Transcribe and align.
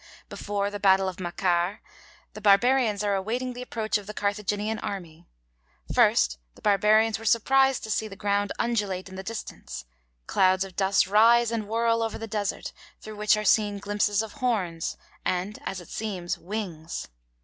Before 0.29 0.71
the 0.71 0.79
battle 0.79 1.07
of 1.07 1.17
the 1.17 1.23
Macar, 1.25 1.77
the 2.33 2.41
Barbarians 2.41 3.03
are 3.03 3.13
awaiting 3.13 3.53
the 3.53 3.61
approach 3.61 3.99
of 3.99 4.07
the 4.07 4.15
Carthaginian 4.15 4.79
army. 4.79 5.27
First 5.93 6.39
'the 6.55 6.63
Barbarians 6.63 7.19
were 7.19 7.25
surprised 7.25 7.83
to 7.83 7.91
see 7.91 8.07
the 8.07 8.15
ground 8.15 8.51
undulate 8.57 9.09
in 9.09 9.15
the 9.15 9.21
distance.' 9.21 9.85
Clouds 10.25 10.63
of 10.63 10.75
dust 10.75 11.05
rise 11.05 11.51
and 11.51 11.67
whirl 11.67 12.01
over 12.01 12.17
the 12.17 12.25
desert, 12.25 12.73
through 12.99 13.17
which 13.17 13.37
are 13.37 13.45
seen 13.45 13.77
glimpses 13.77 14.23
of 14.23 14.33
horns, 14.41 14.97
and, 15.23 15.59
as 15.67 15.79
it 15.79 15.89
seems, 15.89 16.35
wings. 16.35 17.07